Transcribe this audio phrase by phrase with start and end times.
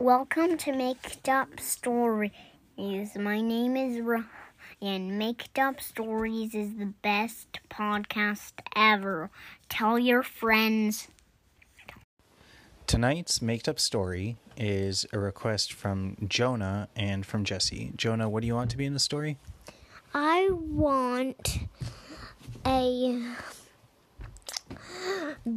[0.00, 2.30] Welcome to Make Up Stories.
[2.78, 5.18] My name is Ryan.
[5.18, 9.30] Make Up Stories is the best podcast ever.
[9.68, 11.08] Tell your friends.
[12.86, 17.92] Tonight's Make Up Story is a request from Jonah and from Jesse.
[17.94, 19.36] Jonah, what do you want to be in the story?
[20.14, 21.58] I want
[22.64, 23.22] a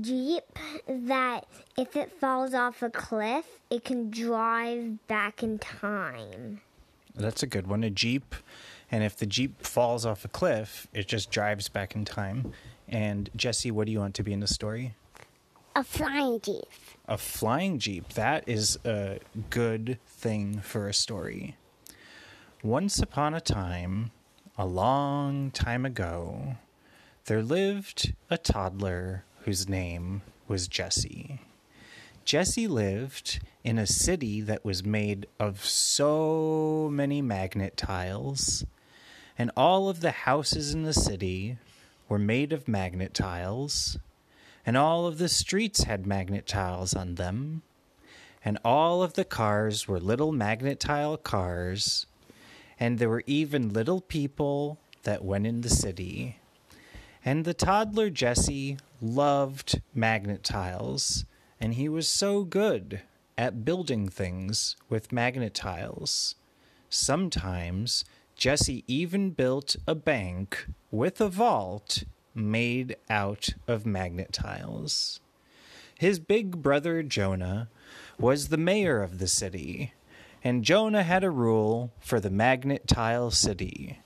[0.02, 0.44] Jeep
[0.88, 1.46] that
[1.78, 6.62] if it falls off a cliff, it can drive back in time.
[7.16, 7.84] That's a good one.
[7.84, 8.36] A Jeep.
[8.92, 12.54] And if the Jeep falls off a cliff, it just drives back in time.
[12.88, 14.96] And Jesse, what do you want to be in the story?
[15.76, 16.68] A flying Jeep.
[17.08, 18.10] A flying Jeep.
[18.14, 21.56] That is a good thing for a story.
[22.62, 24.12] Once upon a time,
[24.58, 26.56] a long time ago,
[27.26, 31.40] there lived a toddler whose name was Jesse.
[32.26, 38.66] Jesse lived in a city that was made of so many magnet tiles,
[39.38, 41.58] and all of the houses in the city
[42.10, 43.98] were made of magnet tiles,
[44.66, 47.62] and all of the streets had magnet tiles on them,
[48.44, 52.06] and all of the cars were little magnet tile cars,
[52.78, 56.38] and there were even little people that went in the city.
[57.26, 61.26] And the toddler Jesse loved magnet tiles,
[61.60, 63.02] and he was so good
[63.38, 66.36] at building things with magnet tiles.
[66.90, 68.04] Sometimes
[68.36, 72.04] Jesse even built a bank with a vault
[72.36, 75.22] made out of magnet tiles.
[75.98, 77.70] His big brother Jonah
[78.20, 79.94] was the mayor of the city,
[80.44, 84.00] and Jonah had a rule for the magnet tile city.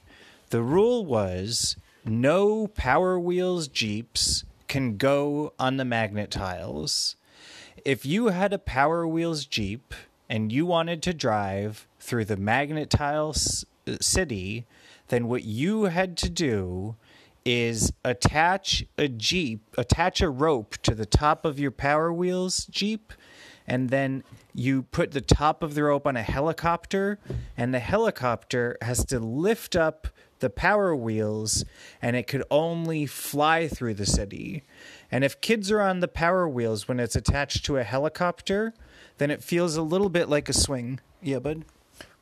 [0.50, 1.76] The rule was
[2.08, 7.16] no Power Wheels Jeeps can go on the magnet tiles.
[7.86, 9.94] If you had a Power Wheels Jeep
[10.30, 13.66] and you wanted to drive through the magnet tile s-
[14.02, 14.66] city,
[15.08, 16.96] then what you had to do
[17.46, 23.14] is attach a Jeep, attach a rope to the top of your Power Wheels Jeep,
[23.66, 24.24] and then
[24.54, 27.20] you put the top of the rope on a helicopter,
[27.56, 30.08] and the helicopter has to lift up
[30.40, 31.64] the power wheels
[32.02, 34.64] and it could only fly through the city.
[35.12, 38.74] And if kids are on the power wheels when it's attached to a helicopter,
[39.18, 41.00] then it feels a little bit like a swing.
[41.22, 41.66] Yeah, bud?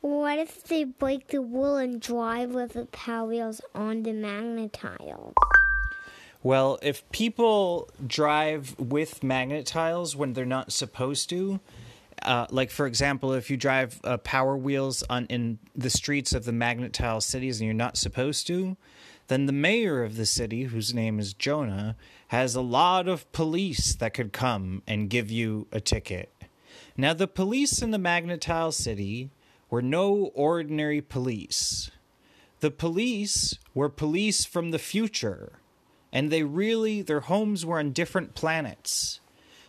[0.00, 4.72] What if they break the wheel and drive with the power wheels on the magnet
[4.72, 5.34] tile?
[6.42, 11.58] Well, if people drive with magnet tiles when they're not supposed to,
[12.22, 16.44] uh, like for example, if you drive uh, power wheels on in the streets of
[16.44, 18.76] the magnet tile cities and you're not supposed to,
[19.28, 21.96] then the mayor of the city, whose name is Jonah,
[22.28, 26.32] has a lot of police that could come and give you a ticket.
[26.96, 29.30] Now, the police in the magnet tile city
[29.68, 31.90] were no ordinary police.
[32.60, 35.58] The police were police from the future,
[36.12, 39.20] and they really, their homes were on different planets.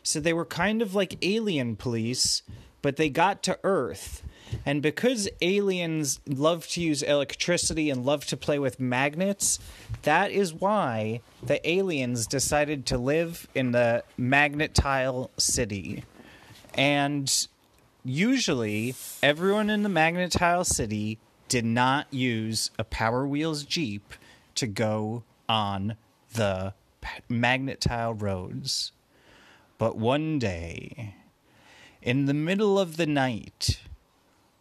[0.08, 2.42] So they were kind of like alien police,
[2.82, 4.24] but they got to Earth.
[4.66, 9.60] And because aliens love to use electricity and love to play with magnets,
[10.04, 16.06] that is why the aliens decided to live in the magnet tile city.
[16.74, 17.30] And
[18.06, 21.20] usually, everyone in the magnet tile city
[21.50, 24.14] did not use a Power Wheels Jeep
[24.56, 25.98] to go on
[26.34, 26.74] the
[27.28, 28.94] magnet tile roads.
[29.78, 31.14] But one day,
[32.02, 33.80] in the middle of the night,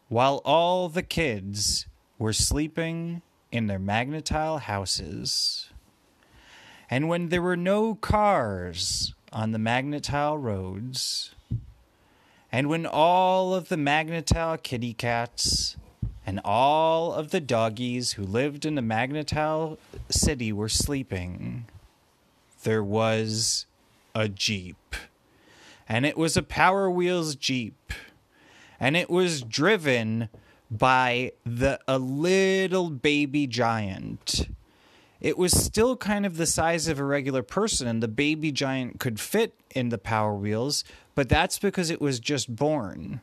[0.08, 1.86] while all the kids
[2.18, 5.70] were sleeping in their magnetile houses,
[6.90, 11.34] and when there were no cars on the magnetile roads,
[12.52, 15.76] and when all of the magnetile kitty cats
[16.26, 19.78] and all of the doggies who lived in the magnetile
[20.10, 21.66] city were sleeping,
[22.64, 23.66] there was
[24.16, 24.96] a Jeep.
[25.86, 27.92] And it was a Power Wheels Jeep.
[28.80, 30.30] And it was driven
[30.70, 34.48] by the a little baby giant.
[35.20, 39.00] It was still kind of the size of a regular person, and the baby giant
[39.00, 40.82] could fit in the Power Wheels,
[41.14, 43.20] but that's because it was just born.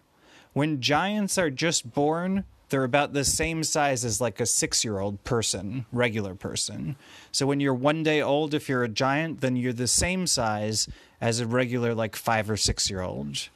[0.54, 4.98] When giants are just born, they're about the same size as like a six year
[4.98, 6.96] old person, regular person.
[7.32, 10.88] So when you're one day old, if you're a giant, then you're the same size
[11.22, 13.50] as a regular, like five or six year old.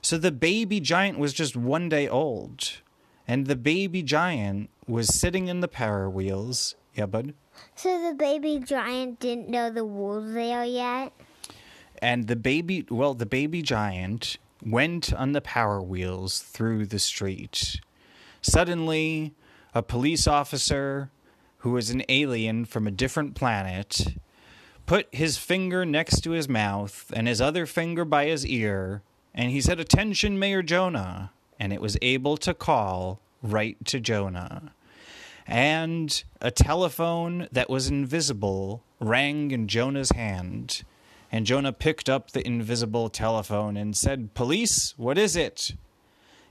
[0.00, 2.80] So the baby giant was just one day old.
[3.28, 6.74] And the baby giant was sitting in the power wheels.
[6.96, 7.34] Yeah, bud?
[7.76, 11.12] So the baby giant didn't know the rules there yet?
[11.98, 17.80] And the baby, well, the baby giant went on the power wheels through the street.
[18.42, 19.34] Suddenly,
[19.74, 21.10] a police officer,
[21.58, 24.16] who was an alien from a different planet,
[24.84, 29.02] put his finger next to his mouth and his other finger by his ear,
[29.34, 31.30] and he said, Attention, Mayor Jonah.
[31.58, 34.72] And it was able to call right to Jonah.
[35.46, 40.82] And a telephone that was invisible rang in Jonah's hand.
[41.30, 45.72] And Jonah picked up the invisible telephone and said, Police, what is it?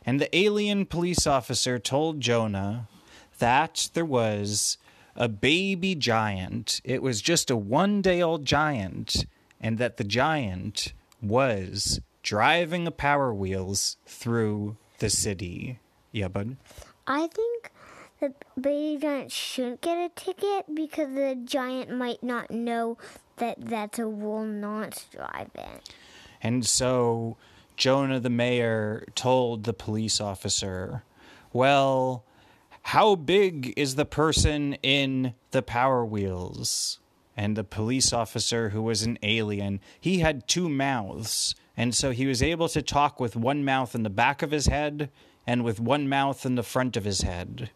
[0.05, 2.87] And the alien police officer told Jonah
[3.39, 4.77] that there was
[5.15, 6.81] a baby giant.
[6.83, 9.25] It was just a one day old giant,
[9.59, 15.79] and that the giant was driving the power wheels through the city.
[16.11, 16.57] Yeah, bud.
[17.07, 17.71] I think
[18.19, 22.97] the baby giant shouldn't get a ticket because the giant might not know
[23.37, 25.93] that that's a rule not to drive it.
[26.41, 27.37] And so
[27.77, 31.03] Jonah the mayor told the police officer,
[31.53, 32.25] Well,
[32.83, 36.99] how big is the person in the power wheels?
[37.37, 41.55] And the police officer, who was an alien, he had two mouths.
[41.77, 44.67] And so he was able to talk with one mouth in the back of his
[44.67, 45.09] head
[45.47, 47.71] and with one mouth in the front of his head.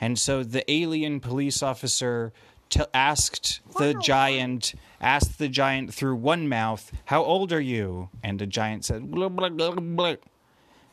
[0.00, 2.32] And so the alien police officer
[2.68, 8.38] t- asked the giant, asked the giant through one mouth, "How old are you?" And
[8.38, 10.16] the giant said, blah, blah, blah, blah.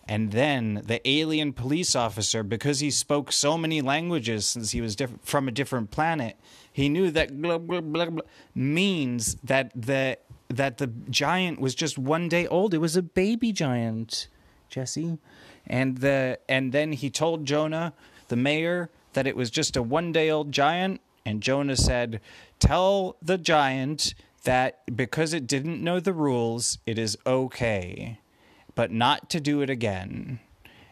[0.07, 4.95] And then the alien police officer, because he spoke so many languages since he was
[4.95, 6.37] diff- from a different planet,
[6.71, 8.23] he knew that blah, blah, blah, blah
[8.55, 10.17] means that the
[10.49, 12.73] that the giant was just one day old.
[12.73, 14.27] It was a baby giant,
[14.69, 15.17] Jesse.
[15.65, 17.93] And the and then he told Jonah,
[18.27, 20.99] the mayor, that it was just a one day old giant.
[21.25, 22.21] And Jonah said,
[22.59, 24.13] Tell the giant
[24.43, 28.19] that because it didn't know the rules, it is okay,
[28.75, 30.39] but not to do it again.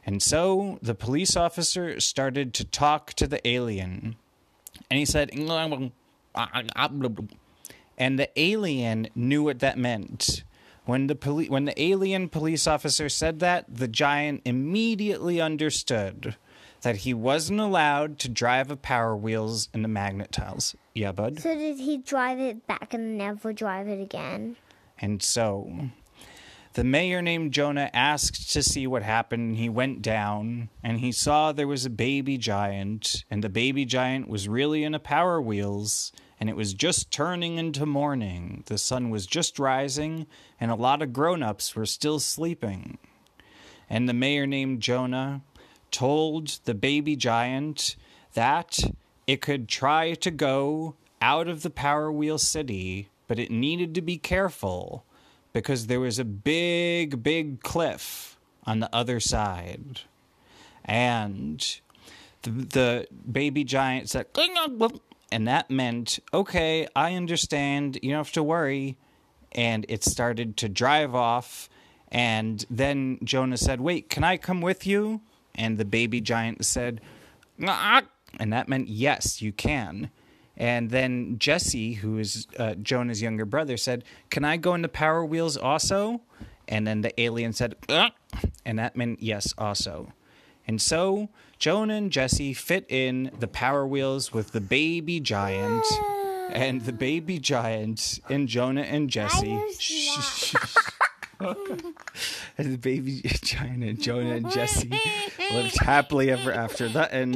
[0.05, 4.15] And so the police officer started to talk to the alien.
[4.89, 5.91] And he said, and
[8.17, 10.43] the alien knew what that meant.
[10.85, 16.35] When the poli- when the alien police officer said that, the giant immediately understood
[16.81, 20.75] that he wasn't allowed to drive a power wheels in the magnet tiles.
[20.93, 21.39] Yeah, bud.
[21.39, 24.55] So did he drive it back and never drive it again?
[24.97, 25.89] And so
[26.73, 29.57] the mayor named Jonah asked to see what happened.
[29.57, 34.29] He went down and he saw there was a baby giant, and the baby giant
[34.29, 38.63] was really in a power wheels, and it was just turning into morning.
[38.67, 40.27] The sun was just rising,
[40.59, 42.97] and a lot of grown ups were still sleeping.
[43.89, 45.41] And the mayor named Jonah
[45.91, 47.95] told the baby giant
[48.33, 48.79] that
[49.27, 54.01] it could try to go out of the Power Wheel City, but it needed to
[54.01, 55.03] be careful
[55.53, 60.01] because there was a big, big cliff on the other side.
[60.85, 61.79] And
[62.43, 64.27] the, the baby giant said,
[65.31, 68.97] and that meant, okay, I understand, you don't have to worry.
[69.51, 71.69] And it started to drive off.
[72.11, 75.21] And then Jonah said, wait, can I come with you?
[75.59, 77.01] And the baby giant said,
[77.67, 78.03] "Ah,"
[78.39, 80.09] and that meant yes, you can.
[80.55, 85.23] And then Jesse, who is uh, Jonah's younger brother, said, Can I go into Power
[85.23, 86.21] Wheels also?
[86.67, 88.11] And then the alien said, "Ah,"
[88.65, 90.13] and that meant yes, also.
[90.65, 95.85] And so Jonah and Jesse fit in the Power Wheels with the baby giant.
[96.51, 99.55] And the baby giant and Jonah and Jesse.
[102.59, 103.21] and the baby
[103.87, 104.91] and Jonah and Jesse
[105.53, 106.89] lived happily ever after.
[106.89, 107.35] That end.